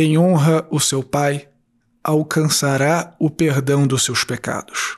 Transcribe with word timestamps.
Quem 0.00 0.16
honra 0.16 0.66
o 0.70 0.80
seu 0.80 1.02
pai 1.02 1.46
alcançará 2.02 3.14
o 3.18 3.28
perdão 3.28 3.86
dos 3.86 4.02
seus 4.02 4.24
pecados. 4.24 4.96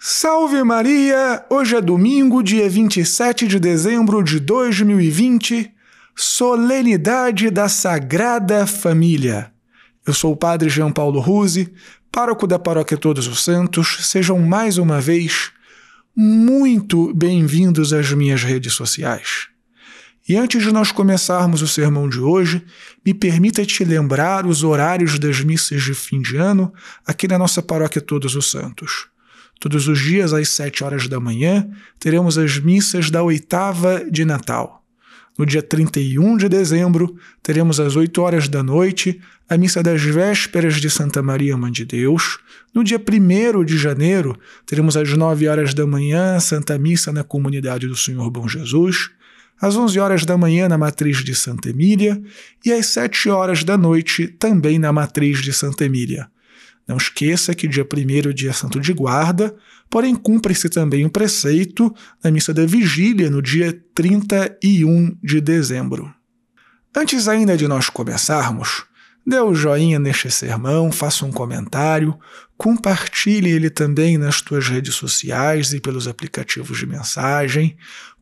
Salve 0.00 0.64
Maria! 0.64 1.46
Hoje 1.48 1.76
é 1.76 1.80
domingo, 1.80 2.42
dia 2.42 2.68
27 2.68 3.46
de 3.46 3.60
dezembro 3.60 4.24
de 4.24 4.40
2020, 4.40 5.72
solenidade 6.16 7.50
da 7.50 7.68
Sagrada 7.68 8.66
Família. 8.66 9.52
Eu 10.04 10.12
sou 10.12 10.32
o 10.32 10.36
Padre 10.36 10.68
Jean 10.68 10.90
Paulo 10.90 11.20
Ruse, 11.20 11.72
pároco 12.10 12.48
da 12.48 12.58
Paróquia 12.58 12.98
Todos 12.98 13.28
os 13.28 13.44
Santos. 13.44 14.08
Sejam 14.08 14.40
mais 14.40 14.76
uma 14.76 15.00
vez 15.00 15.52
muito 16.16 17.14
bem-vindos 17.14 17.92
às 17.92 18.10
minhas 18.10 18.42
redes 18.42 18.72
sociais. 18.72 19.54
E 20.28 20.36
antes 20.36 20.60
de 20.60 20.72
nós 20.72 20.90
começarmos 20.90 21.62
o 21.62 21.68
sermão 21.68 22.08
de 22.08 22.18
hoje, 22.18 22.64
me 23.04 23.14
permita 23.14 23.64
te 23.64 23.84
lembrar 23.84 24.44
os 24.44 24.64
horários 24.64 25.20
das 25.20 25.40
missas 25.40 25.84
de 25.84 25.94
fim 25.94 26.20
de 26.20 26.36
ano 26.36 26.72
aqui 27.06 27.28
na 27.28 27.38
nossa 27.38 27.62
paróquia 27.62 28.00
Todos 28.00 28.34
os 28.34 28.50
Santos. 28.50 29.06
Todos 29.60 29.86
os 29.86 30.00
dias, 30.00 30.32
às 30.32 30.48
sete 30.48 30.82
horas 30.82 31.06
da 31.06 31.20
manhã, 31.20 31.68
teremos 32.00 32.36
as 32.36 32.58
missas 32.58 33.08
da 33.08 33.22
oitava 33.22 34.04
de 34.10 34.24
Natal. 34.24 34.82
No 35.38 35.46
dia 35.46 35.62
31 35.62 36.36
de 36.38 36.48
dezembro, 36.48 37.14
teremos 37.42 37.78
às 37.78 37.94
8 37.94 38.22
horas 38.22 38.48
da 38.48 38.62
noite 38.62 39.20
a 39.48 39.56
missa 39.58 39.82
das 39.82 40.00
vésperas 40.02 40.80
de 40.80 40.88
Santa 40.88 41.22
Maria 41.22 41.56
Mãe 41.58 41.70
de 41.70 41.84
Deus. 41.84 42.38
No 42.74 42.82
dia 42.82 42.98
1 42.98 43.62
de 43.62 43.76
janeiro, 43.76 44.36
teremos 44.64 44.96
às 44.96 45.12
9 45.12 45.46
horas 45.46 45.74
da 45.74 45.86
manhã 45.86 46.36
a 46.36 46.40
Santa 46.40 46.78
Missa 46.78 47.12
na 47.12 47.22
Comunidade 47.22 47.86
do 47.86 47.94
Senhor 47.94 48.30
Bom 48.30 48.48
Jesus 48.48 49.10
às 49.60 49.76
11 49.76 49.98
horas 49.98 50.24
da 50.24 50.36
manhã 50.36 50.68
na 50.68 50.78
matriz 50.78 51.24
de 51.24 51.34
Santa 51.34 51.70
Emília 51.70 52.20
e 52.64 52.72
às 52.72 52.86
7 52.86 53.28
horas 53.28 53.64
da 53.64 53.76
noite 53.76 54.28
também 54.28 54.78
na 54.78 54.92
matriz 54.92 55.40
de 55.40 55.52
Santa 55.52 55.84
Emília. 55.84 56.28
Não 56.86 56.96
esqueça 56.96 57.54
que 57.54 57.66
dia 57.66 57.84
1 57.84 58.30
é 58.30 58.32
dia 58.32 58.52
santo 58.52 58.78
de 58.78 58.92
guarda, 58.92 59.54
porém 59.90 60.14
cumpre-se 60.14 60.68
também 60.68 61.04
o 61.04 61.10
preceito 61.10 61.92
da 62.22 62.30
missa 62.30 62.54
da 62.54 62.64
vigília 62.64 63.28
no 63.28 63.42
dia 63.42 63.76
31 63.94 65.16
de 65.22 65.40
dezembro. 65.40 66.12
Antes 66.94 67.26
ainda 67.26 67.56
de 67.56 67.66
nós 67.66 67.90
começarmos, 67.90 68.84
dê 69.26 69.38
o 69.40 69.50
um 69.50 69.54
joinha 69.54 69.98
neste 69.98 70.30
sermão, 70.30 70.92
faça 70.92 71.26
um 71.26 71.32
comentário, 71.32 72.16
compartilhe 72.56 73.50
ele 73.50 73.68
também 73.68 74.16
nas 74.16 74.40
tuas 74.40 74.68
redes 74.68 74.94
sociais 74.94 75.72
e 75.72 75.80
pelos 75.80 76.06
aplicativos 76.06 76.78
de 76.78 76.86
mensagem, 76.86 77.76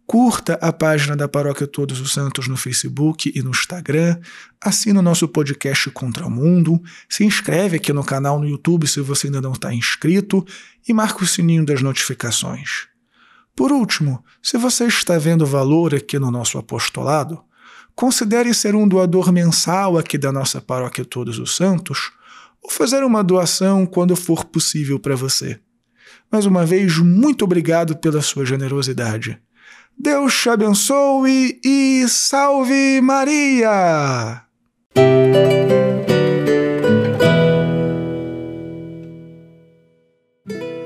Curta 0.06 0.58
a 0.60 0.70
página 0.70 1.16
da 1.16 1.26
Paróquia 1.26 1.66
Todos 1.66 1.98
os 1.98 2.12
Santos 2.12 2.46
no 2.46 2.58
Facebook 2.58 3.32
e 3.34 3.42
no 3.42 3.50
Instagram. 3.50 4.20
Assina 4.60 5.00
o 5.00 5.02
nosso 5.02 5.26
podcast 5.26 5.90
Contra 5.90 6.26
o 6.26 6.30
Mundo. 6.30 6.80
Se 7.08 7.24
inscreve 7.24 7.76
aqui 7.76 7.90
no 7.90 8.04
canal 8.04 8.38
no 8.38 8.46
YouTube 8.46 8.86
se 8.86 9.00
você 9.00 9.28
ainda 9.28 9.40
não 9.40 9.52
está 9.52 9.72
inscrito. 9.72 10.44
E 10.86 10.92
marca 10.92 11.24
o 11.24 11.26
sininho 11.26 11.64
das 11.64 11.80
notificações. 11.80 12.86
Por 13.56 13.72
último, 13.72 14.22
se 14.42 14.58
você 14.58 14.84
está 14.84 15.16
vendo 15.16 15.46
valor 15.46 15.94
aqui 15.94 16.18
no 16.18 16.30
nosso 16.30 16.58
apostolado, 16.58 17.42
considere 17.94 18.52
ser 18.52 18.74
um 18.74 18.86
doador 18.86 19.32
mensal 19.32 19.96
aqui 19.96 20.18
da 20.18 20.30
nossa 20.30 20.60
Paróquia 20.60 21.04
Todos 21.04 21.38
os 21.38 21.56
Santos 21.56 22.12
ou 22.60 22.70
fazer 22.70 23.02
uma 23.04 23.24
doação 23.24 23.86
quando 23.86 24.14
for 24.14 24.44
possível 24.44 24.98
para 24.98 25.16
você. 25.16 25.58
Mais 26.30 26.44
uma 26.44 26.66
vez, 26.66 26.98
muito 26.98 27.44
obrigado 27.44 27.96
pela 27.96 28.20
sua 28.20 28.44
generosidade. 28.44 29.40
Deus 29.98 30.34
te 30.38 30.48
abençoe 30.48 31.60
e 31.64 32.04
salve 32.08 33.00
Maria! 33.00 34.42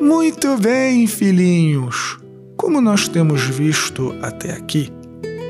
Muito 0.01 0.57
bem, 0.59 1.07
filhinhos! 1.07 2.19
Como 2.57 2.81
nós 2.81 3.09
temos 3.09 3.43
visto 3.43 4.15
até 4.23 4.53
aqui, 4.53 4.93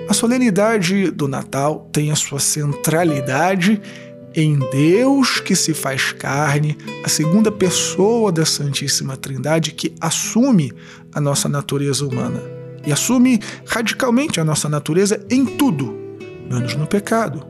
a 0.08 0.14
solenidade 0.14 1.10
do 1.10 1.26
Natal 1.26 1.88
tem 1.92 2.10
a 2.10 2.16
sua 2.16 2.40
centralidade 2.40 3.80
em 4.34 4.58
Deus 4.70 5.40
que 5.40 5.56
se 5.56 5.74
faz 5.74 6.12
carne, 6.12 6.78
a 7.04 7.08
segunda 7.08 7.50
pessoa 7.50 8.30
da 8.30 8.46
Santíssima 8.46 9.16
Trindade 9.16 9.72
que 9.72 9.94
assume 10.00 10.72
a 11.12 11.20
nossa 11.20 11.48
natureza 11.48 12.06
humana 12.06 12.57
e 12.88 12.92
assume 12.92 13.38
radicalmente 13.66 14.40
a 14.40 14.44
nossa 14.44 14.66
natureza 14.66 15.22
em 15.28 15.44
tudo, 15.44 15.94
menos 16.50 16.74
no 16.74 16.86
pecado. 16.86 17.46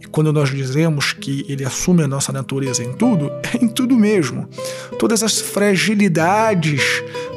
E 0.00 0.06
quando 0.08 0.32
nós 0.32 0.50
dizemos 0.50 1.12
que 1.12 1.46
ele 1.48 1.64
assume 1.64 2.02
a 2.02 2.08
nossa 2.08 2.32
natureza 2.32 2.82
em 2.82 2.92
tudo, 2.94 3.30
é 3.54 3.64
em 3.64 3.68
tudo 3.68 3.94
mesmo. 3.94 4.48
Todas 4.98 5.22
as 5.22 5.40
fragilidades 5.40 6.82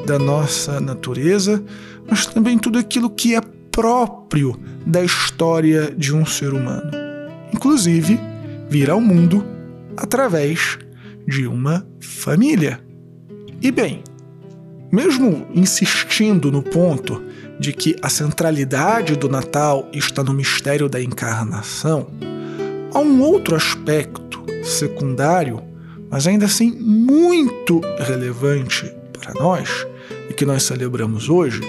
da 0.07 0.17
nossa 0.17 0.79
natureza, 0.79 1.63
mas 2.09 2.25
também 2.25 2.57
tudo 2.57 2.79
aquilo 2.79 3.11
que 3.11 3.35
é 3.35 3.41
próprio 3.71 4.59
da 4.83 5.03
história 5.03 5.93
de 5.95 6.15
um 6.15 6.25
ser 6.25 6.51
humano. 6.51 6.89
Inclusive, 7.53 8.19
vir 8.67 8.89
ao 8.89 8.99
mundo 8.99 9.45
através 9.95 10.79
de 11.27 11.45
uma 11.45 11.85
família. 11.99 12.79
E 13.61 13.69
bem, 13.69 14.01
mesmo 14.91 15.47
insistindo 15.53 16.51
no 16.51 16.61
ponto 16.61 17.21
de 17.59 17.73
que 17.73 17.95
a 18.01 18.09
centralidade 18.09 19.15
do 19.15 19.29
Natal 19.29 19.89
está 19.93 20.23
no 20.23 20.33
mistério 20.33 20.89
da 20.89 21.01
encarnação, 21.01 22.07
há 22.93 22.99
um 22.99 23.21
outro 23.21 23.55
aspecto 23.55 24.43
secundário, 24.63 25.61
mas 26.09 26.27
ainda 26.27 26.45
assim 26.45 26.71
muito 26.71 27.81
relevante 27.99 28.91
para 29.13 29.33
nós 29.33 29.85
e 30.29 30.33
que 30.33 30.45
nós 30.45 30.63
celebramos 30.63 31.29
hoje, 31.29 31.61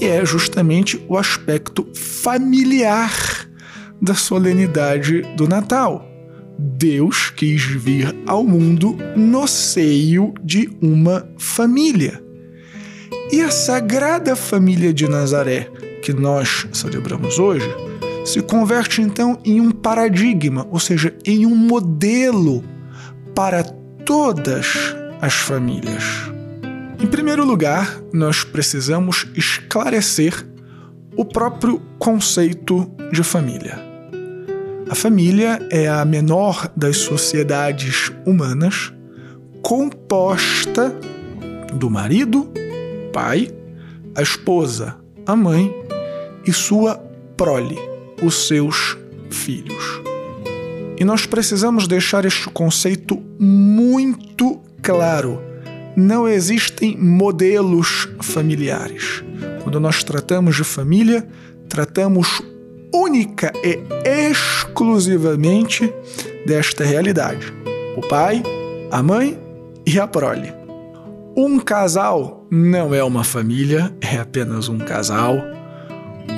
e 0.00 0.06
é 0.06 0.24
justamente 0.24 1.02
o 1.08 1.16
aspecto 1.16 1.86
familiar 1.94 3.48
da 4.00 4.14
solenidade 4.14 5.22
do 5.36 5.46
Natal. 5.46 6.06
Deus 6.58 7.30
quis 7.30 7.62
vir 7.62 8.14
ao 8.26 8.44
mundo 8.44 8.96
no 9.16 9.46
seio 9.46 10.34
de 10.42 10.70
uma 10.80 11.26
família. 11.38 12.22
E 13.32 13.42
a 13.42 13.50
Sagrada 13.50 14.34
Família 14.34 14.92
de 14.92 15.08
Nazaré, 15.08 15.70
que 16.02 16.12
nós 16.12 16.66
celebramos 16.72 17.38
hoje, 17.38 17.68
se 18.24 18.42
converte 18.42 19.00
então 19.00 19.38
em 19.44 19.60
um 19.60 19.70
paradigma, 19.70 20.66
ou 20.68 20.80
seja, 20.80 21.14
em 21.24 21.46
um 21.46 21.54
modelo 21.54 22.64
para 23.32 23.62
todas 24.04 24.96
as 25.20 25.34
famílias. 25.34 26.02
Em 26.98 27.06
primeiro 27.06 27.44
lugar, 27.44 28.00
nós 28.12 28.42
precisamos 28.42 29.28
esclarecer 29.36 30.44
o 31.16 31.24
próprio 31.24 31.80
conceito 32.00 32.90
de 33.12 33.22
família. 33.22 33.78
A 34.90 34.94
família 34.96 35.64
é 35.70 35.88
a 35.88 36.04
menor 36.04 36.68
das 36.76 36.96
sociedades 36.96 38.10
humanas, 38.26 38.92
composta 39.62 40.92
do 41.74 41.88
marido 41.88 42.52
pai, 43.12 43.48
a 44.14 44.22
esposa, 44.22 44.96
a 45.26 45.36
mãe 45.36 45.72
e 46.46 46.52
sua 46.52 46.96
prole, 47.36 47.78
os 48.22 48.46
seus 48.46 48.96
filhos. 49.30 50.00
E 50.98 51.04
nós 51.04 51.24
precisamos 51.24 51.88
deixar 51.88 52.24
este 52.24 52.48
conceito 52.50 53.22
muito 53.38 54.60
claro. 54.82 55.40
Não 55.96 56.28
existem 56.28 56.96
modelos 56.96 58.08
familiares. 58.20 59.24
Quando 59.62 59.80
nós 59.80 60.04
tratamos 60.04 60.56
de 60.56 60.64
família, 60.64 61.26
tratamos 61.68 62.42
única 62.92 63.52
e 63.64 63.78
exclusivamente 64.04 65.92
desta 66.46 66.84
realidade: 66.84 67.52
o 67.96 68.02
pai, 68.02 68.42
a 68.90 69.02
mãe 69.02 69.38
e 69.86 69.98
a 69.98 70.06
prole. 70.06 70.59
Um 71.36 71.60
casal 71.60 72.46
não 72.50 72.94
é 72.94 73.02
uma 73.04 73.22
família, 73.22 73.94
é 74.00 74.18
apenas 74.18 74.68
um 74.68 74.78
casal. 74.78 75.36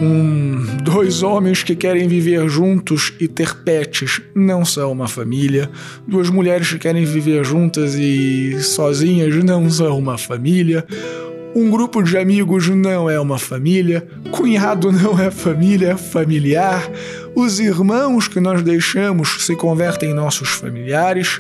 Um, 0.01 0.79
dois 0.83 1.23
homens 1.23 1.63
que 1.63 1.75
querem 1.75 2.09
viver 2.09 2.49
juntos 2.49 3.13
e 3.21 3.29
ter 3.29 3.55
pets 3.63 4.21
não 4.35 4.65
são 4.65 4.93
uma 4.93 5.09
família. 5.09 5.71
Duas 6.07 6.29
mulheres 6.29 6.71
que 6.71 6.79
querem 6.79 7.05
viver 7.05 7.45
juntas 7.45 7.95
e 7.95 8.61
sozinhas 8.63 9.43
não 9.43 9.71
são 9.71 9.99
uma 9.99 10.19
família. 10.19 10.85
Um 11.55 11.71
grupo 11.71 12.03
de 12.03 12.17
amigos 12.17 12.69
não 12.69 13.09
é 13.09 13.19
uma 13.19 13.39
família. 13.39 14.07
Cunhado 14.31 14.91
não 14.93 15.19
é 15.19 15.31
família, 15.31 15.93
é 15.93 15.97
familiar. 15.97 16.91
Os 17.35 17.61
irmãos 17.61 18.29
que 18.29 18.41
nós 18.41 18.63
deixamos 18.63 19.45
se 19.45 19.57
convertem 19.57 20.11
em 20.11 20.15
nossos 20.15 20.51
familiares. 20.51 21.39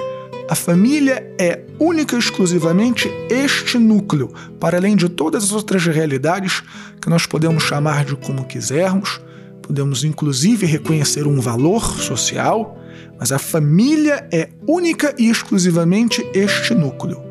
A 0.52 0.54
família 0.54 1.34
é 1.40 1.64
única 1.78 2.14
e 2.14 2.18
exclusivamente 2.18 3.10
este 3.30 3.78
núcleo, 3.78 4.30
para 4.60 4.76
além 4.76 4.94
de 4.94 5.08
todas 5.08 5.44
as 5.44 5.52
outras 5.52 5.86
realidades 5.86 6.62
que 7.00 7.08
nós 7.08 7.24
podemos 7.24 7.62
chamar 7.62 8.04
de 8.04 8.14
como 8.16 8.44
quisermos, 8.44 9.18
podemos 9.62 10.04
inclusive 10.04 10.66
reconhecer 10.66 11.26
um 11.26 11.40
valor 11.40 11.82
social, 11.98 12.78
mas 13.18 13.32
a 13.32 13.38
família 13.38 14.28
é 14.30 14.50
única 14.68 15.14
e 15.16 15.30
exclusivamente 15.30 16.22
este 16.34 16.74
núcleo: 16.74 17.22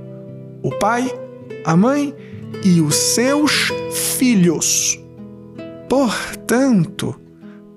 o 0.64 0.72
pai, 0.80 1.14
a 1.64 1.78
mãe 1.78 2.16
e 2.66 2.82
os 2.82 2.96
seus 2.96 3.72
filhos. 4.18 5.00
Portanto, 5.88 7.16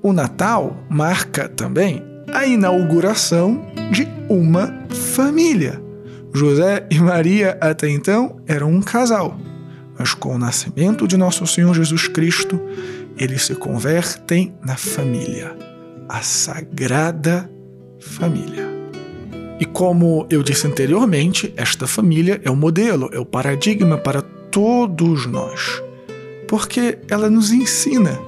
o 0.02 0.10
Natal 0.10 0.74
marca 0.88 1.50
também 1.50 2.13
a 2.34 2.44
inauguração 2.44 3.64
de 3.92 4.08
uma 4.28 4.74
família. 4.90 5.80
José 6.34 6.84
e 6.90 6.98
Maria 6.98 7.56
até 7.60 7.88
então 7.88 8.40
eram 8.44 8.72
um 8.72 8.82
casal, 8.82 9.38
mas 9.96 10.12
com 10.14 10.34
o 10.34 10.38
nascimento 10.38 11.06
de 11.06 11.16
nosso 11.16 11.46
Senhor 11.46 11.72
Jesus 11.72 12.08
Cristo, 12.08 12.60
eles 13.16 13.46
se 13.46 13.54
convertem 13.54 14.52
na 14.66 14.76
família, 14.76 15.56
a 16.08 16.22
Sagrada 16.22 17.48
Família. 18.00 18.68
E 19.60 19.64
como 19.64 20.26
eu 20.28 20.42
disse 20.42 20.66
anteriormente, 20.66 21.54
esta 21.56 21.86
família 21.86 22.40
é 22.44 22.50
o 22.50 22.56
modelo, 22.56 23.08
é 23.12 23.18
o 23.20 23.24
paradigma 23.24 23.96
para 23.96 24.20
todos 24.50 25.24
nós, 25.26 25.80
porque 26.48 26.98
ela 27.08 27.30
nos 27.30 27.52
ensina 27.52 28.18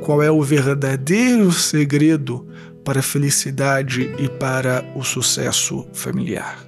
qual 0.00 0.22
é 0.22 0.30
o 0.30 0.40
verdadeiro 0.40 1.50
segredo 1.50 2.46
para 2.84 3.00
a 3.00 3.02
felicidade 3.02 4.14
e 4.18 4.28
para 4.28 4.84
o 4.94 5.02
sucesso 5.02 5.86
familiar. 5.92 6.58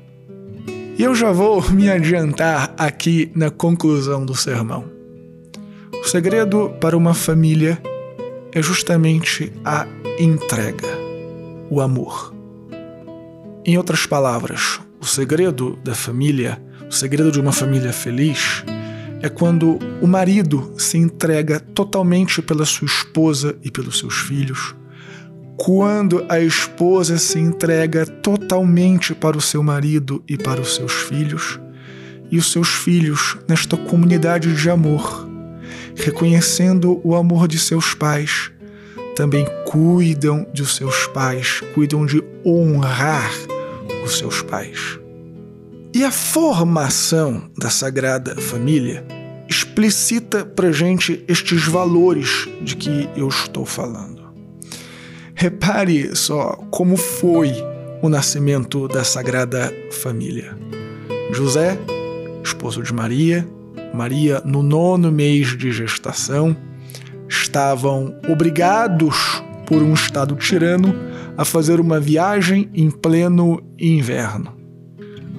E 0.98 1.02
eu 1.02 1.14
já 1.14 1.32
vou 1.32 1.62
me 1.72 1.90
adiantar 1.90 2.74
aqui 2.76 3.30
na 3.34 3.50
conclusão 3.50 4.24
do 4.24 4.34
sermão. 4.34 4.84
O 5.92 6.08
segredo 6.08 6.70
para 6.80 6.96
uma 6.96 7.14
família 7.14 7.80
é 8.52 8.60
justamente 8.60 9.52
a 9.64 9.86
entrega, 10.18 10.88
o 11.70 11.80
amor. 11.80 12.34
Em 13.64 13.78
outras 13.78 14.04
palavras, 14.04 14.80
o 15.00 15.06
segredo 15.06 15.78
da 15.82 15.94
família, 15.94 16.60
o 16.88 16.92
segredo 16.92 17.30
de 17.30 17.40
uma 17.40 17.52
família 17.52 17.92
feliz, 17.92 18.64
é 19.22 19.28
quando 19.28 19.78
o 20.00 20.06
marido 20.06 20.74
se 20.76 20.98
entrega 20.98 21.60
totalmente 21.60 22.42
pela 22.42 22.66
sua 22.66 22.86
esposa 22.86 23.56
e 23.62 23.70
pelos 23.70 24.00
seus 24.00 24.14
filhos, 24.16 24.74
quando 25.56 26.24
a 26.28 26.40
esposa 26.40 27.18
se 27.18 27.38
entrega 27.38 28.06
totalmente 28.06 29.14
para 29.14 29.36
o 29.36 29.40
seu 29.40 29.62
marido 29.62 30.22
e 30.28 30.36
para 30.36 30.60
os 30.60 30.74
seus 30.74 30.92
filhos, 30.92 31.60
e 32.30 32.38
os 32.38 32.50
seus 32.50 32.68
filhos 32.68 33.36
nesta 33.48 33.76
comunidade 33.76 34.54
de 34.54 34.70
amor, 34.70 35.28
reconhecendo 35.94 37.00
o 37.04 37.14
amor 37.14 37.46
de 37.46 37.58
seus 37.58 37.94
pais, 37.94 38.50
também 39.14 39.46
cuidam 39.66 40.46
de 40.52 40.64
seus 40.66 41.06
pais, 41.08 41.60
cuidam 41.74 42.06
de 42.06 42.22
honrar 42.44 43.30
os 44.04 44.16
seus 44.18 44.40
pais. 44.42 44.98
E 45.94 46.04
a 46.04 46.10
formação 46.10 47.50
da 47.56 47.68
Sagrada 47.68 48.34
Família 48.40 49.04
explicita 49.46 50.44
para 50.46 50.72
gente 50.72 51.22
estes 51.28 51.66
valores 51.66 52.48
de 52.62 52.74
que 52.74 53.10
eu 53.14 53.28
estou 53.28 53.66
falando. 53.66 54.21
Repare 55.42 56.14
só 56.14 56.52
como 56.70 56.96
foi 56.96 57.52
o 58.00 58.08
nascimento 58.08 58.86
da 58.86 59.02
Sagrada 59.02 59.74
Família. 59.90 60.56
José, 61.32 61.76
esposo 62.44 62.80
de 62.80 62.94
Maria, 62.94 63.44
Maria 63.92 64.40
no 64.44 64.62
nono 64.62 65.10
mês 65.10 65.58
de 65.58 65.72
gestação, 65.72 66.56
estavam 67.28 68.16
obrigados 68.28 69.42
por 69.66 69.82
um 69.82 69.94
Estado 69.94 70.36
tirano 70.36 70.94
a 71.36 71.44
fazer 71.44 71.80
uma 71.80 71.98
viagem 71.98 72.70
em 72.72 72.88
pleno 72.88 73.60
inverno. 73.76 74.56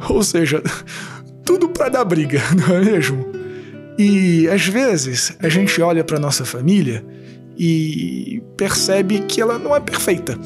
Ou 0.10 0.22
seja, 0.22 0.62
tudo 1.46 1.70
para 1.70 1.88
dar 1.88 2.04
briga, 2.04 2.42
não 2.54 2.76
é 2.76 2.82
mesmo? 2.82 3.26
E 3.98 4.50
às 4.50 4.68
vezes 4.68 5.38
a 5.40 5.48
gente 5.48 5.82
olha 5.82 6.04
para 6.04 6.20
nossa 6.20 6.44
família 6.44 7.06
e 7.58 8.42
percebe 8.58 9.20
que 9.22 9.42
ela 9.42 9.58
não 9.58 9.76
é 9.76 9.80
perfeita. 9.80 10.38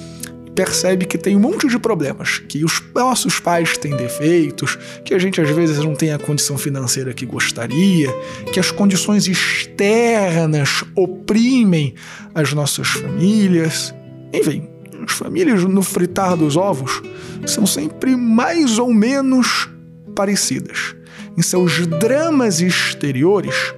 Percebe 0.53 1.05
que 1.05 1.19
tem 1.19 1.35
um 1.35 1.39
monte 1.39 1.67
de 1.67 1.77
problemas, 1.77 2.39
que 2.39 2.65
os 2.65 2.81
nossos 2.95 3.39
pais 3.39 3.77
têm 3.77 3.95
defeitos, 3.95 4.77
que 5.05 5.13
a 5.13 5.19
gente 5.19 5.39
às 5.39 5.49
vezes 5.51 5.77
não 5.77 5.93
tem 5.93 6.11
a 6.11 6.17
condição 6.17 6.57
financeira 6.57 7.13
que 7.13 7.27
gostaria, 7.27 8.11
que 8.51 8.59
as 8.59 8.71
condições 8.71 9.27
externas 9.27 10.83
oprimem 10.95 11.93
as 12.33 12.53
nossas 12.53 12.87
famílias. 12.87 13.93
Enfim, 14.33 14.67
as 15.05 15.13
famílias 15.13 15.63
no 15.63 15.83
fritar 15.83 16.35
dos 16.35 16.57
ovos 16.57 17.03
são 17.45 17.67
sempre 17.67 18.15
mais 18.15 18.79
ou 18.79 18.91
menos 18.91 19.69
parecidas. 20.15 20.95
Em 21.37 21.41
seus 21.43 21.85
dramas 21.85 22.61
exteriores, 22.61 23.75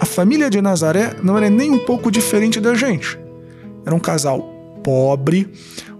a 0.00 0.04
família 0.06 0.50
de 0.50 0.60
Nazaré 0.60 1.16
não 1.22 1.36
era 1.36 1.48
nem 1.48 1.70
um 1.70 1.78
pouco 1.78 2.10
diferente 2.10 2.60
da 2.60 2.74
gente. 2.74 3.18
Era 3.84 3.94
um 3.94 4.00
casal 4.00 4.40
pobre, 4.82 5.48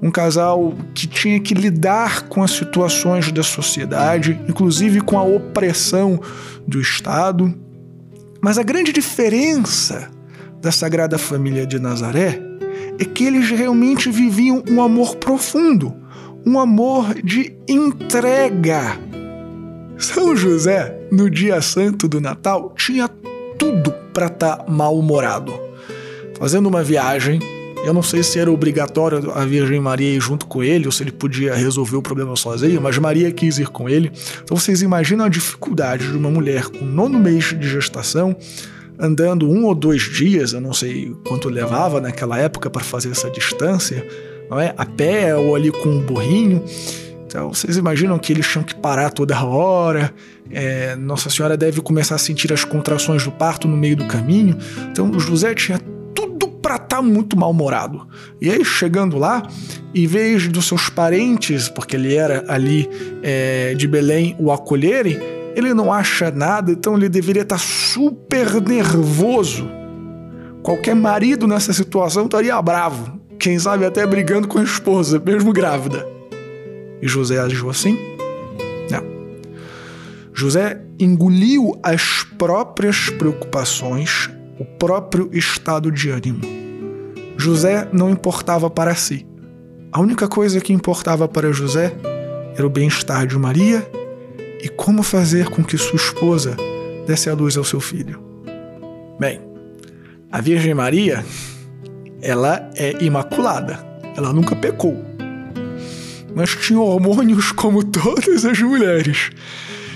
um 0.01 0.11
casal 0.11 0.73
que 0.95 1.07
tinha 1.07 1.41
que 1.41 1.55
lidar 1.55 2.29
com 2.29 2.43
as 2.43 2.53
situações 2.53 3.33
da 3.33 3.43
sociedade, 3.43 4.41
inclusive 4.49 5.01
com 5.01 5.19
a 5.19 5.25
opressão 5.25 6.21
do 6.67 6.81
Estado. 6.81 7.53
Mas 8.41 8.59
a 8.59 8.63
grande 8.63 8.93
diferença 8.93 10.09
da 10.61 10.71
Sagrada 10.71 11.19
Família 11.19 11.67
de 11.67 11.79
Nazaré 11.79 12.41
é 12.99 13.05
que 13.05 13.25
eles 13.25 13.51
realmente 13.51 14.11
viviam 14.11 14.63
um 14.71 14.81
amor 14.81 15.17
profundo, 15.17 15.95
um 16.47 16.59
amor 16.59 17.15
de 17.23 17.57
entrega. 17.69 18.99
São 19.99 20.37
José, 20.37 20.97
no 21.11 21.31
dia 21.31 21.61
santo 21.61 22.07
do 22.07 22.21
Natal, 22.21 22.75
tinha 22.77 23.09
para 24.17 24.29
estar 24.29 24.57
tá 24.57 24.65
mal-humorado. 24.67 25.53
Fazendo 26.39 26.71
uma 26.71 26.83
viagem, 26.83 27.39
eu 27.85 27.93
não 27.93 28.03
sei 28.03 28.23
se 28.23 28.39
era 28.39 28.51
obrigatório 28.51 29.31
a 29.33 29.45
Virgem 29.45 29.79
Maria 29.79 30.17
ir 30.17 30.21
junto 30.23 30.47
com 30.47 30.65
ele 30.65 30.87
ou 30.87 30.93
se 30.93 31.03
ele 31.03 31.13
podia 31.13 31.55
resolver 31.55 31.97
o 31.97 32.03
problema 32.03 32.35
sozinho, 32.35 32.81
mas 32.81 32.97
Maria 32.97 33.31
quis 33.31 33.59
ir 33.59 33.69
com 33.69 33.91
ele. 33.91 34.11
Então 34.43 34.57
vocês 34.57 34.81
imaginam 34.81 35.27
a 35.27 35.29
dificuldade 35.29 36.11
de 36.11 36.17
uma 36.17 36.31
mulher 36.31 36.65
com 36.65 36.83
nono 36.83 37.19
mês 37.19 37.55
de 37.59 37.69
gestação 37.69 38.35
andando 38.99 39.51
um 39.51 39.67
ou 39.67 39.75
dois 39.75 40.01
dias, 40.05 40.55
eu 40.55 40.63
não 40.63 40.73
sei 40.73 41.15
quanto 41.29 41.51
levava 41.51 42.01
naquela 42.01 42.39
época 42.39 42.71
para 42.71 42.83
fazer 42.83 43.11
essa 43.11 43.29
distância, 43.29 44.03
não 44.49 44.59
é? 44.59 44.73
A 44.79 44.87
pé 44.87 45.37
ou 45.37 45.55
ali 45.55 45.71
com 45.71 45.91
um 45.91 46.01
burrinho. 46.01 46.65
Então, 47.27 47.53
vocês 47.53 47.77
imaginam 47.77 48.19
que 48.19 48.33
eles 48.33 48.47
tinham 48.47 48.65
que 48.65 48.75
parar 48.75 49.11
toda 49.11 49.45
hora. 49.45 50.15
É, 50.51 50.95
Nossa 50.95 51.29
Senhora 51.29 51.57
deve 51.57 51.81
começar 51.81 52.15
a 52.15 52.19
sentir 52.19 52.53
as 52.53 52.65
contrações 52.65 53.25
do 53.25 53.33
parto 53.33 53.67
no 53.67 53.77
meio 53.77 53.97
do 53.97 54.07
caminho. 54.07 54.57
Então, 54.91 55.11
o 55.11 55.19
José 55.19 55.53
tinha 55.55 55.79
tudo 56.15 56.49
para 56.49 56.77
estar 56.77 56.97
tá 56.97 57.03
muito 57.03 57.37
mal-humorado. 57.37 58.07
E 58.41 58.49
aí, 58.49 58.65
chegando 58.65 59.19
lá, 59.19 59.43
em 59.93 60.07
vez 60.07 60.47
dos 60.47 60.67
seus 60.67 60.89
parentes, 60.89 61.69
porque 61.69 61.97
ele 61.97 62.15
era 62.15 62.45
ali 62.47 62.89
é, 63.23 63.75
de 63.75 63.89
Belém, 63.89 64.37
o 64.39 64.53
acolherem, 64.53 65.19
ele 65.57 65.75
não 65.75 65.93
acha 65.93 66.31
nada, 66.31 66.71
então 66.71 66.97
ele 66.97 67.09
deveria 67.09 67.43
estar 67.43 67.57
tá 67.57 67.63
super 67.63 68.61
nervoso. 68.61 69.69
Qualquer 70.63 70.95
marido 70.95 71.47
nessa 71.47 71.73
situação 71.73 72.27
estaria 72.27 72.61
bravo. 72.63 73.19
Quem 73.39 73.59
sabe 73.59 73.85
até 73.85 74.07
brigando 74.07 74.47
com 74.47 74.59
a 74.59 74.63
esposa, 74.63 75.21
mesmo 75.25 75.53
grávida. 75.53 76.16
E 77.01 77.09
José 77.09 77.39
agiu 77.39 77.71
assim? 77.71 77.99
Não. 78.91 79.05
José 80.33 80.81
engoliu 80.99 81.79
as 81.83 82.25
próprias 82.39 83.11
preocupações, 83.11 84.31
o 84.59 84.65
próprio 84.65 85.31
estado 85.33 85.91
de 85.91 86.11
ânimo. 86.11 86.41
José 87.37 87.89
não 87.93 88.11
importava 88.11 88.71
para 88.71 88.95
si. 88.95 89.27
A 89.93 90.01
única 90.01 90.27
coisa 90.27 90.61
que 90.61 90.73
importava 90.73 91.29
para 91.29 91.53
José 91.53 91.93
era 92.57 92.67
o 92.67 92.71
bem-estar 92.71 93.27
de 93.27 93.39
Maria 93.39 93.87
e 94.63 94.69
como 94.69 95.03
fazer 95.03 95.49
com 95.49 95.63
que 95.63 95.77
sua 95.77 95.97
esposa 95.97 96.57
desse 97.07 97.29
a 97.29 97.35
luz 97.35 97.57
ao 97.57 97.65
seu 97.65 97.81
filho. 97.81 98.23
Bem, 99.19 99.41
a 100.31 100.41
Virgem 100.41 100.75
Maria, 100.75 101.25
ela 102.21 102.71
é 102.75 103.03
imaculada. 103.03 103.79
Ela 104.17 104.33
nunca 104.33 104.57
pecou 104.57 105.16
mas 106.37 106.55
tinha 106.55 106.79
hormônios 106.79 107.51
como 107.51 107.83
todas 107.83 108.45
as 108.45 108.61
mulheres. 108.61 109.31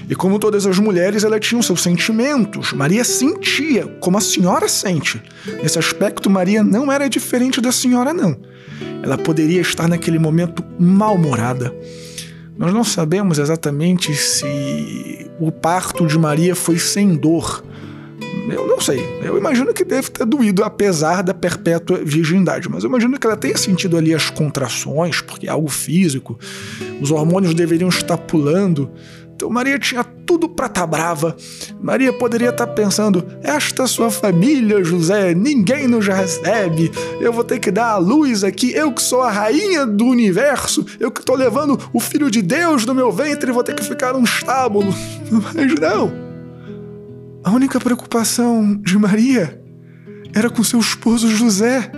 E 0.09 0.15
como 0.15 0.39
todas 0.39 0.65
as 0.65 0.79
mulheres, 0.79 1.23
ela 1.23 1.39
tinha 1.39 1.59
os 1.59 1.67
seus 1.67 1.83
sentimentos. 1.83 2.73
Maria 2.73 3.05
sentia, 3.05 3.87
como 4.01 4.17
a 4.17 4.23
senhora 4.23 4.67
sente. 4.67 5.23
Nesse 5.63 5.79
aspecto, 5.79 6.31
Maria 6.31 6.65
não 6.65 6.91
era 6.91 7.11
diferente 7.11 7.61
da 7.61 7.71
senhora, 7.71 8.15
não. 8.15 8.37
Ela 9.03 9.19
poderia 9.19 9.61
estar 9.61 9.87
naquele 9.87 10.19
momento 10.19 10.65
mal-humorada. 10.79 11.75
Nós 12.57 12.73
não 12.73 12.85
sabemos 12.85 13.39
exatamente 13.39 14.15
se 14.15 15.31
o 15.39 15.53
parto 15.53 16.07
de 16.07 16.19
Maria 16.19 16.57
foi 16.57 16.79
sem 16.79 17.15
dor. 17.15 17.63
Eu 18.55 18.67
não 18.67 18.81
sei. 18.81 19.01
Eu 19.23 19.37
imagino 19.39 19.73
que 19.73 19.85
deve 19.85 20.11
ter 20.11 20.25
doído, 20.25 20.65
apesar 20.65 21.23
da 21.23 21.35
perpétua 21.35 21.99
virgindade. 22.05 22.69
Mas 22.69 22.85
eu 22.85 22.89
imagino 22.89 23.19
que 23.19 23.27
ela 23.27 23.37
tenha 23.37 23.57
sentido 23.57 23.97
ali 23.97 24.15
as 24.15 24.31
contrações, 24.31 25.21
porque 25.21 25.47
é 25.47 25.51
algo 25.51 25.69
físico. 25.69 26.39
Os 27.01 27.11
hormônios 27.11 27.55
deveriam 27.55 27.89
estar 27.89 28.19
pulando. 28.19 28.91
Então 29.41 29.49
Maria 29.49 29.79
tinha 29.79 30.05
tudo 30.05 30.51
para 30.51 30.67
estar 30.67 30.83
tá 30.83 30.87
brava. 30.87 31.35
Maria 31.81 32.13
poderia 32.13 32.51
estar 32.51 32.67
tá 32.67 32.73
pensando: 32.75 33.27
esta 33.43 33.87
sua 33.87 34.11
família, 34.11 34.85
José, 34.85 35.35
ninguém 35.35 35.89
nos 35.89 36.07
recebe. 36.07 36.93
Eu 37.21 37.33
vou 37.33 37.43
ter 37.43 37.59
que 37.59 37.71
dar 37.71 37.93
a 37.93 37.97
luz 37.97 38.45
aqui. 38.45 38.71
Eu 38.75 38.93
que 38.93 39.03
sou 39.03 39.23
a 39.23 39.31
rainha 39.31 39.87
do 39.87 40.05
universo, 40.05 40.85
eu 41.01 41.11
que 41.11 41.21
estou 41.21 41.35
levando 41.35 41.79
o 41.91 41.99
filho 41.99 42.31
de 42.31 42.43
Deus 42.43 42.85
no 42.85 42.95
meu 42.95 43.11
ventre, 43.11 43.51
vou 43.51 43.65
ter 43.65 43.75
que 43.75 43.83
ficar 43.83 44.13
num 44.13 44.25
estábulo. 44.25 44.93
Mas 45.55 45.75
não. 45.81 46.30
A 47.43 47.51
única 47.53 47.81
preocupação 47.81 48.77
de 48.77 48.99
Maria 48.99 49.59
era 50.35 50.51
com 50.51 50.63
seu 50.63 50.79
esposo 50.79 51.27
José 51.27 51.91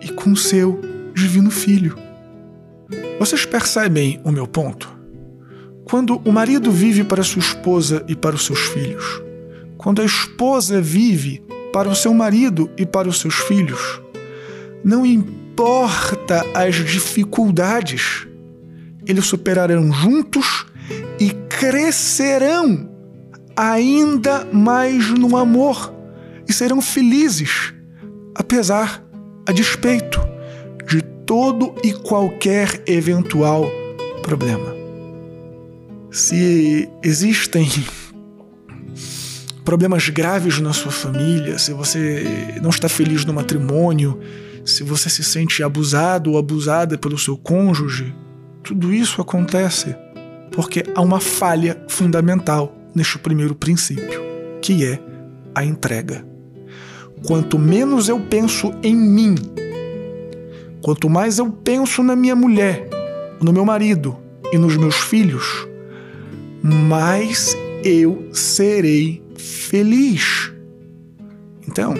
e 0.00 0.08
com 0.08 0.34
seu 0.34 0.80
divino 1.14 1.48
filho. 1.48 1.96
Vocês 3.20 3.46
percebem 3.46 4.20
o 4.24 4.32
meu 4.32 4.48
ponto? 4.48 4.98
Quando 5.84 6.20
o 6.24 6.32
marido 6.32 6.72
vive 6.72 7.04
para 7.04 7.22
sua 7.22 7.38
esposa 7.38 8.04
e 8.08 8.16
para 8.16 8.34
os 8.34 8.44
seus 8.44 8.58
filhos, 8.58 9.22
quando 9.78 10.02
a 10.02 10.04
esposa 10.04 10.80
vive 10.80 11.40
para 11.72 11.88
o 11.88 11.94
seu 11.94 12.12
marido 12.12 12.68
e 12.76 12.84
para 12.84 13.08
os 13.08 13.20
seus 13.20 13.36
filhos, 13.36 14.02
não 14.84 15.06
importa 15.06 16.44
as 16.52 16.74
dificuldades, 16.74 18.26
eles 19.06 19.24
superarão 19.24 19.92
juntos 19.92 20.66
e 21.20 21.30
crescerão 21.48 22.91
ainda 23.56 24.46
mais 24.52 25.10
no 25.10 25.36
amor 25.36 25.92
e 26.48 26.52
serão 26.52 26.80
felizes, 26.80 27.72
apesar, 28.34 29.04
a 29.46 29.52
despeito 29.52 30.20
de 30.86 31.02
todo 31.26 31.74
e 31.82 31.92
qualquer 31.92 32.82
eventual 32.86 33.70
problema. 34.22 34.72
Se 36.10 36.88
existem 37.02 37.68
problemas 39.64 40.08
graves 40.08 40.60
na 40.60 40.72
sua 40.72 40.92
família, 40.92 41.58
se 41.58 41.72
você 41.72 42.24
não 42.60 42.70
está 42.70 42.88
feliz 42.88 43.24
no 43.24 43.32
matrimônio, 43.32 44.18
se 44.64 44.82
você 44.82 45.08
se 45.08 45.24
sente 45.24 45.62
abusado 45.62 46.32
ou 46.32 46.38
abusada 46.38 46.98
pelo 46.98 47.18
seu 47.18 47.36
cônjuge, 47.36 48.14
tudo 48.62 48.92
isso 48.92 49.20
acontece 49.20 49.96
porque 50.52 50.84
há 50.94 51.00
uma 51.00 51.18
falha 51.18 51.82
fundamental 51.88 52.76
neste 52.94 53.18
primeiro 53.18 53.54
princípio, 53.54 54.20
que 54.60 54.84
é 54.84 54.98
a 55.54 55.64
entrega. 55.64 56.24
Quanto 57.26 57.58
menos 57.58 58.08
eu 58.08 58.18
penso 58.20 58.72
em 58.82 58.96
mim, 58.96 59.34
quanto 60.82 61.08
mais 61.08 61.38
eu 61.38 61.50
penso 61.50 62.02
na 62.02 62.16
minha 62.16 62.34
mulher, 62.34 62.88
no 63.40 63.52
meu 63.52 63.64
marido 63.64 64.16
e 64.52 64.58
nos 64.58 64.76
meus 64.76 64.96
filhos, 64.96 65.66
mais 66.62 67.56
eu 67.84 68.28
serei 68.32 69.22
feliz. 69.36 70.52
Então, 71.66 71.94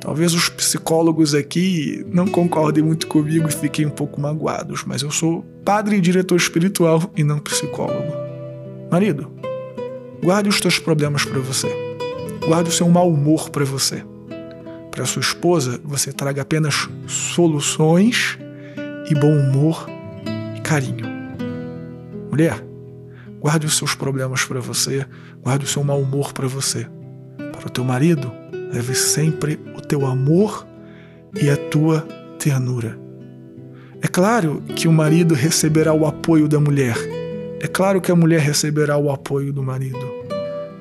talvez 0.00 0.34
os 0.34 0.48
psicólogos 0.48 1.34
aqui 1.34 2.04
não 2.12 2.26
concordem 2.26 2.82
muito 2.82 3.06
comigo 3.06 3.48
e 3.48 3.52
fiquem 3.52 3.86
um 3.86 3.90
pouco 3.90 4.20
magoados, 4.20 4.84
mas 4.84 5.02
eu 5.02 5.10
sou 5.10 5.42
padre 5.64 5.96
e 5.96 6.00
diretor 6.00 6.36
espiritual 6.36 7.10
e 7.16 7.22
não 7.22 7.38
psicólogo. 7.38 8.12
Marido, 8.90 9.30
Guarde 10.22 10.48
os 10.48 10.60
teus 10.60 10.78
problemas 10.78 11.24
para 11.24 11.38
você. 11.38 11.68
Guarde 12.44 12.70
o 12.70 12.72
seu 12.72 12.88
mau 12.88 13.08
humor 13.08 13.50
para 13.50 13.64
você. 13.64 14.04
Para 14.90 15.06
sua 15.06 15.20
esposa, 15.20 15.80
você 15.84 16.12
traga 16.12 16.42
apenas 16.42 16.88
soluções 17.06 18.36
e 19.08 19.14
bom 19.14 19.32
humor 19.32 19.86
e 20.56 20.60
carinho. 20.60 21.06
Mulher, 22.30 22.64
guarde 23.40 23.66
os 23.66 23.76
seus 23.76 23.94
problemas 23.94 24.44
para 24.44 24.60
você, 24.60 25.06
guarde 25.40 25.64
o 25.64 25.68
seu 25.68 25.84
mau 25.84 26.00
humor 26.00 26.32
para 26.32 26.48
você. 26.48 26.86
Para 27.52 27.68
o 27.68 27.70
teu 27.70 27.84
marido, 27.84 28.32
leve 28.72 28.94
sempre 28.94 29.58
o 29.76 29.80
teu 29.80 30.04
amor 30.04 30.66
e 31.40 31.48
a 31.48 31.56
tua 31.56 32.00
ternura. 32.38 32.98
É 34.02 34.08
claro 34.08 34.62
que 34.74 34.88
o 34.88 34.92
marido 34.92 35.34
receberá 35.34 35.92
o 35.92 36.06
apoio 36.06 36.48
da 36.48 36.58
mulher 36.58 36.96
é 37.60 37.66
claro 37.66 38.00
que 38.00 38.12
a 38.12 38.14
mulher 38.14 38.40
receberá 38.40 38.96
o 38.96 39.10
apoio 39.10 39.52
do 39.52 39.64
marido, 39.64 39.98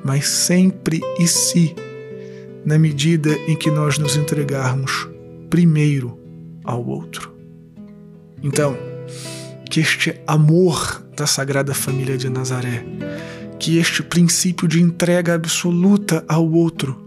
mas 0.08 0.30
sempre 0.30 1.02
e 1.20 1.28
se, 1.28 1.76
na 2.66 2.80
medida 2.80 3.34
em 3.46 3.58
que 3.58 3.70
nós 3.70 3.98
nos 3.98 4.16
entregarmos 4.16 5.06
primeiro 5.50 6.18
ao 6.64 6.86
outro. 6.88 7.36
Então, 8.42 8.78
que 9.70 9.82
este 9.82 10.16
amor 10.26 11.04
da 11.14 11.28
Sagrada 11.28 11.74
Família 11.74 12.18
de 12.18 12.30
Nazaré, 12.30 12.86
que 13.60 13.80
este 13.80 14.02
princípio 14.02 14.66
de 14.66 14.82
entrega 14.82 15.34
absoluta 15.34 16.24
ao 16.26 16.50
outro, 16.50 16.98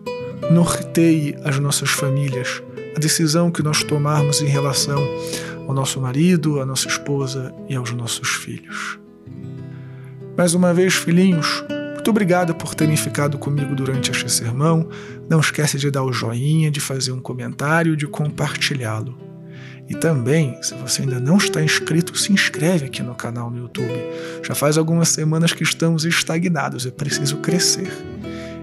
norteie 0.50 1.34
as 1.42 1.58
nossas 1.58 1.88
famílias, 1.88 2.62
a 2.94 2.98
decisão 2.98 3.50
que 3.50 3.62
nós 3.62 3.82
tomarmos 3.82 4.42
em 4.42 4.46
relação 4.46 5.02
ao 5.66 5.72
nosso 5.72 6.02
marido, 6.02 6.60
à 6.60 6.66
nossa 6.66 6.86
esposa 6.86 7.54
e 7.66 7.74
aos 7.74 7.92
nossos 7.92 8.28
filhos. 8.28 8.98
Mais 10.36 10.52
uma 10.52 10.74
vez, 10.74 10.92
filhinhos, 10.92 11.64
muito 12.00 12.12
obrigado 12.12 12.54
por 12.54 12.74
terem 12.74 12.96
ficado 12.96 13.36
comigo 13.36 13.74
durante 13.74 14.10
este 14.10 14.26
sermão. 14.32 14.88
Não 15.28 15.38
esquece 15.38 15.76
de 15.76 15.90
dar 15.90 16.02
o 16.02 16.10
joinha, 16.10 16.70
de 16.70 16.80
fazer 16.80 17.12
um 17.12 17.20
comentário, 17.20 17.94
de 17.94 18.06
compartilhá-lo. 18.06 19.18
E 19.86 19.94
também, 19.94 20.56
se 20.62 20.74
você 20.76 21.02
ainda 21.02 21.20
não 21.20 21.36
está 21.36 21.62
inscrito, 21.62 22.16
se 22.16 22.32
inscreve 22.32 22.86
aqui 22.86 23.02
no 23.02 23.14
canal 23.14 23.50
no 23.50 23.58
YouTube. 23.58 23.92
Já 24.42 24.54
faz 24.54 24.78
algumas 24.78 25.10
semanas 25.10 25.52
que 25.52 25.62
estamos 25.62 26.06
estagnados, 26.06 26.86
é 26.86 26.90
preciso 26.90 27.36
crescer. 27.36 27.92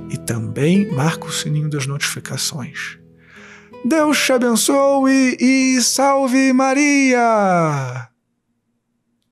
E 0.09 0.17
também 0.17 0.91
marca 0.91 1.27
o 1.27 1.31
sininho 1.31 1.69
das 1.69 1.85
notificações. 1.85 2.97
Deus 3.85 4.17
te 4.17 4.33
abençoe 4.33 5.37
e 5.39 5.79
salve 5.83 6.51
Maria! 6.53 8.16